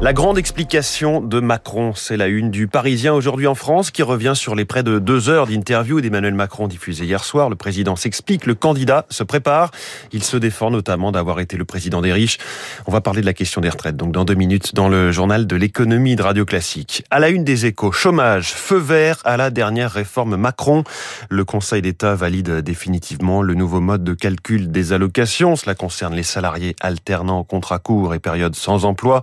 La 0.00 0.12
grande 0.12 0.36
explication 0.36 1.20
de 1.20 1.38
Macron, 1.40 1.94
c'est 1.94 2.16
la 2.16 2.26
une 2.26 2.50
du 2.50 2.66
Parisien 2.66 3.14
aujourd'hui 3.14 3.46
en 3.46 3.54
France 3.54 3.90
qui 3.90 4.02
revient 4.02 4.32
sur 4.34 4.54
les 4.54 4.64
près 4.64 4.82
de 4.82 4.98
deux 4.98 5.28
heures 5.28 5.46
d'interview 5.46 6.00
d'Emmanuel 6.00 6.34
Macron 6.34 6.66
diffusée 6.66 7.04
hier 7.04 7.22
soir. 7.22 7.48
Le 7.50 7.56
président 7.56 7.94
s'explique, 7.94 8.46
le 8.46 8.54
candidat 8.54 9.06
se 9.10 9.22
prépare. 9.22 9.70
Il 10.12 10.24
se 10.24 10.36
défend 10.36 10.70
notamment 10.70 11.12
d'avoir 11.12 11.40
été 11.40 11.56
le 11.56 11.64
président 11.64 12.00
des 12.00 12.12
riches. 12.12 12.38
On 12.86 12.92
va 12.92 13.00
parler 13.00 13.20
de 13.20 13.26
la 13.26 13.32
question 13.32 13.60
des 13.60 13.68
retraites, 13.68 13.96
donc 13.96 14.12
dans 14.12 14.24
deux 14.24 14.34
minutes 14.34 14.74
dans 14.74 14.88
le 14.88 15.12
journal 15.12 15.46
de 15.46 15.56
l'économie 15.56 16.16
de 16.16 16.22
Radio 16.22 16.44
Classique. 16.44 17.04
À 17.10 17.20
la 17.20 17.28
une 17.28 17.44
des 17.44 17.66
échos, 17.66 17.92
chômage, 17.92 18.52
feu 18.52 18.78
vert 18.78 19.20
à 19.24 19.36
la 19.36 19.50
dernière 19.50 19.92
réforme 19.92 20.36
Macron. 20.36 20.84
Le 21.30 21.44
Conseil 21.44 21.82
d'État 21.82 22.14
valide 22.14 22.60
définitivement 22.60 23.42
le 23.42 23.54
nouveau 23.54 23.80
mode 23.80 24.04
de 24.04 24.14
calcul 24.14 24.70
des 24.70 24.92
allocations. 24.92 25.56
Cela 25.56 25.74
concerne 25.74 26.14
les 26.14 26.22
salariés 26.22 26.74
alternants, 26.80 27.44
contrat 27.44 27.78
court 27.78 28.05
et 28.14 28.18
période 28.18 28.54
sans 28.54 28.84
emploi. 28.84 29.22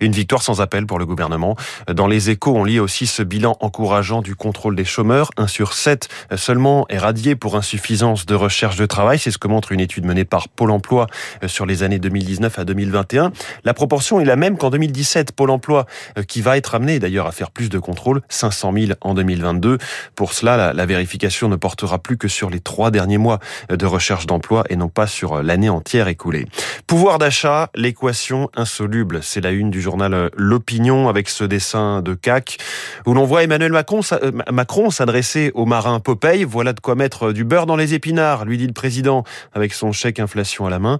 Une 0.00 0.12
victoire 0.12 0.42
sans 0.42 0.60
appel 0.60 0.86
pour 0.86 0.98
le 0.98 1.06
gouvernement. 1.06 1.56
Dans 1.92 2.06
les 2.06 2.30
échos, 2.30 2.54
on 2.56 2.64
lit 2.64 2.80
aussi 2.80 3.06
ce 3.06 3.22
bilan 3.22 3.56
encourageant 3.60 4.22
du 4.22 4.34
contrôle 4.34 4.76
des 4.76 4.84
chômeurs. 4.84 5.30
Un 5.36 5.46
sur 5.46 5.72
sept 5.72 6.08
seulement 6.36 6.86
est 6.88 6.98
radié 6.98 7.36
pour 7.36 7.56
insuffisance 7.56 8.26
de 8.26 8.34
recherche 8.34 8.76
de 8.76 8.86
travail. 8.86 9.18
C'est 9.18 9.30
ce 9.30 9.38
que 9.38 9.48
montre 9.48 9.72
une 9.72 9.80
étude 9.80 10.04
menée 10.04 10.24
par 10.24 10.48
Pôle 10.48 10.70
emploi 10.70 11.06
euh, 11.42 11.48
sur 11.48 11.66
les 11.66 11.82
années 11.82 11.98
2019 11.98 12.58
à 12.58 12.64
2021. 12.64 13.32
La 13.64 13.74
proportion 13.74 14.20
est 14.20 14.24
la 14.24 14.36
même 14.36 14.56
qu'en 14.56 14.70
2017. 14.70 15.32
Pôle 15.32 15.50
emploi 15.50 15.86
euh, 16.18 16.22
qui 16.22 16.40
va 16.40 16.56
être 16.56 16.74
amené 16.74 16.98
d'ailleurs 16.98 17.26
à 17.26 17.32
faire 17.32 17.50
plus 17.50 17.68
de 17.68 17.78
contrôles, 17.78 18.22
500 18.28 18.72
000 18.72 18.92
en 19.00 19.14
2022. 19.14 19.78
Pour 20.14 20.32
cela, 20.32 20.56
la, 20.56 20.72
la 20.72 20.86
vérification 20.86 21.48
ne 21.48 21.56
portera 21.56 21.98
plus 21.98 22.16
que 22.16 22.28
sur 22.28 22.50
les 22.50 22.60
trois 22.60 22.90
derniers 22.90 23.18
mois 23.18 23.38
de 23.68 23.86
recherche 23.86 24.26
d'emploi 24.26 24.64
et 24.70 24.76
non 24.76 24.88
pas 24.88 25.06
sur 25.06 25.42
l'année 25.42 25.68
entière 25.68 26.08
écoulée. 26.08 26.46
Pouvoir 26.90 27.18
d'achat, 27.18 27.70
l'équation 27.76 28.50
insoluble. 28.56 29.20
C'est 29.22 29.40
la 29.40 29.52
une 29.52 29.70
du 29.70 29.80
journal 29.80 30.12
euh, 30.12 30.28
L'Opinion 30.36 31.08
avec 31.08 31.28
ce 31.28 31.44
dessin 31.44 32.02
de 32.02 32.14
CAC 32.14 32.58
où 33.06 33.14
l'on 33.14 33.24
voit 33.24 33.44
Emmanuel 33.44 33.72
euh, 33.72 34.32
Macron 34.50 34.90
s'adresser 34.90 35.52
au 35.54 35.66
marin 35.66 36.00
Popeye. 36.00 36.42
Voilà 36.42 36.72
de 36.72 36.80
quoi 36.80 36.96
mettre 36.96 37.30
du 37.30 37.44
beurre 37.44 37.66
dans 37.66 37.76
les 37.76 37.94
épinards, 37.94 38.44
lui 38.44 38.58
dit 38.58 38.66
le 38.66 38.72
président 38.72 39.22
avec 39.52 39.72
son 39.72 39.92
chèque 39.92 40.18
inflation 40.18 40.66
à 40.66 40.70
la 40.70 40.80
main. 40.80 40.98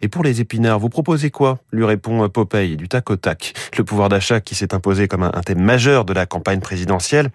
Et 0.00 0.06
pour 0.06 0.22
les 0.22 0.40
épinards, 0.40 0.78
vous 0.78 0.90
proposez 0.90 1.32
quoi? 1.32 1.58
Lui 1.72 1.84
répond 1.84 2.28
Popeye 2.28 2.76
du 2.76 2.86
tac 2.86 3.10
au 3.10 3.16
tac. 3.16 3.52
Le 3.76 3.82
pouvoir 3.82 4.08
d'achat 4.08 4.40
qui 4.40 4.54
s'est 4.54 4.72
imposé 4.72 5.08
comme 5.08 5.24
un 5.24 5.42
thème 5.44 5.60
majeur 5.60 6.04
de 6.04 6.12
la 6.12 6.24
campagne 6.24 6.60
présidentielle 6.60 7.30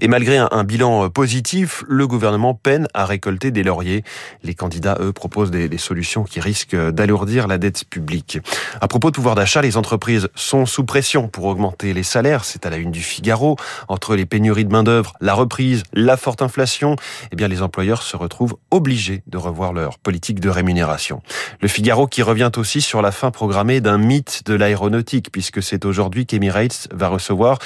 et 0.00 0.08
malgré 0.08 0.38
un, 0.38 0.64
bilan 0.64 1.04
euh, 1.04 1.08
positif, 1.08 1.84
le 1.88 2.06
gouvernement 2.06 2.54
peine 2.54 2.88
à 2.94 3.04
récolter 3.04 3.50
des 3.50 3.62
lauriers. 3.62 4.04
Les 4.42 4.54
candidats, 4.54 4.98
eux, 5.00 5.12
proposent 5.12 5.50
des, 5.50 5.78
solutions 5.78 6.24
qui 6.24 6.40
risquent 6.40 6.76
d'alourdir 6.90 7.46
la 7.46 7.58
dette 7.58 7.84
publique. 7.84 8.38
À 8.80 8.88
propos 8.88 9.10
de 9.10 9.14
pouvoir 9.14 9.34
d'achat, 9.34 9.62
les 9.62 9.76
entreprises 9.76 10.28
sont 10.34 10.66
sous 10.66 10.84
pression 10.84 11.28
pour 11.28 11.44
augmenter 11.44 11.94
les 11.94 12.02
salaires. 12.02 12.44
C'est 12.44 12.66
à 12.66 12.70
la 12.70 12.76
une 12.76 12.90
du 12.90 13.00
Figaro. 13.00 13.56
Entre 13.88 14.16
les 14.16 14.26
pénuries 14.26 14.64
de 14.64 14.72
main-d'œuvre, 14.72 15.14
la 15.20 15.34
reprise, 15.34 15.82
la 15.92 16.16
forte 16.16 16.42
inflation, 16.42 16.96
eh 17.32 17.36
bien, 17.36 17.48
les 17.48 17.62
employeurs 17.62 18.02
se 18.02 18.16
retrouvent 18.16 18.56
obligés 18.70 19.22
de 19.26 19.38
revoir 19.38 19.72
leur 19.72 19.98
politique 19.98 20.40
de 20.40 20.48
rémunération. 20.48 21.22
Le 21.60 21.68
Figaro 21.68 22.06
qui 22.06 22.22
revient 22.22 22.50
aussi 22.56 22.80
sur 22.80 23.02
la 23.02 23.12
fin 23.12 23.30
programmée 23.30 23.80
d'un 23.80 23.98
mythe 23.98 24.42
de 24.46 24.54
l'aéronautique, 24.54 25.30
puisque 25.30 25.62
c'est 25.62 25.84
aujourd'hui 25.84 26.26
qu'Emirates 26.26 26.88
va 26.92 27.08
recevoir 27.08 27.58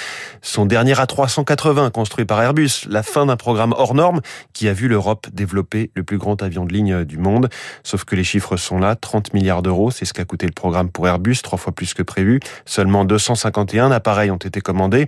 son 0.43 0.67
dernier 0.67 0.95
A380 0.95 1.92
construit 1.93 2.25
par 2.25 2.43
Airbus, 2.43 2.87
la 2.89 3.05
fin 3.05 3.27
d'un 3.27 3.37
programme 3.37 3.73
hors 3.77 3.95
norme 3.95 4.21
qui 4.53 4.69
a 4.69 4.73
vu 4.73 4.89
l'Europe 4.89 5.29
développer 5.33 5.91
le 5.95 6.03
plus 6.03 6.19
grand 6.19 6.43
avion 6.43 6.65
de 6.65 6.73
ligne 6.73 7.05
du 7.05 7.19
monde. 7.19 7.49
Sauf 7.85 8.05
que 8.05 8.17
les 8.17 8.25
chiffres 8.25 8.57
sont 8.57 8.79
là, 8.79 8.97
30 8.97 9.35
milliards 9.35 9.63
d'euros, 9.63 9.91
c'est 9.93 10.05
ce 10.05 10.13
qu'a 10.13 10.25
coûté 10.25 10.47
le 10.47 10.53
programme 10.53 10.91
pour 10.91 11.07
Airbus, 11.07 11.37
trois 11.43 11.59
fois 11.59 11.73
plus 11.73 11.95
que 11.95 12.03
prévu. 12.03 12.41
Seulement 12.65 13.05
251 13.05 13.93
appareils 13.93 14.31
ont 14.31 14.37
été 14.37 14.61
commandés. 14.61 15.07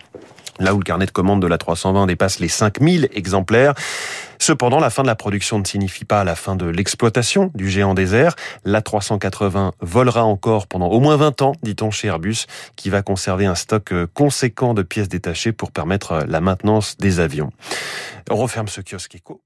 Là 0.58 0.74
où 0.74 0.78
le 0.78 0.84
carnet 0.84 1.06
de 1.06 1.10
commande 1.10 1.42
de 1.42 1.46
la 1.46 1.58
320 1.58 2.06
dépasse 2.06 2.38
les 2.38 2.48
5000 2.48 3.08
exemplaires. 3.12 3.74
Cependant, 4.38 4.78
la 4.78 4.90
fin 4.90 5.02
de 5.02 5.08
la 5.08 5.14
production 5.14 5.58
ne 5.58 5.64
signifie 5.64 6.04
pas 6.04 6.22
la 6.24 6.34
fin 6.36 6.56
de 6.56 6.66
l'exploitation 6.66 7.50
du 7.54 7.68
géant 7.68 7.94
des 7.94 8.14
airs. 8.14 8.34
La 8.64 8.82
380 8.82 9.72
volera 9.80 10.24
encore 10.24 10.66
pendant 10.66 10.88
au 10.88 11.00
moins 11.00 11.16
20 11.16 11.42
ans, 11.42 11.52
dit-on 11.62 11.90
chez 11.90 12.08
Airbus, 12.08 12.46
qui 12.76 12.90
va 12.90 13.02
conserver 13.02 13.46
un 13.46 13.54
stock 13.54 13.92
euh, 13.92 14.06
conséquent 14.12 14.74
de 14.74 14.82
pièces 14.82 15.08
détachées 15.08 15.52
pour 15.52 15.72
permettre 15.72 16.12
euh, 16.12 16.24
la 16.28 16.40
maintenance 16.40 16.96
des 16.98 17.20
avions. 17.20 17.50
On 18.30 18.36
referme 18.36 18.68
ce 18.68 18.80
kiosque 18.80 19.14
éco. 19.14 19.40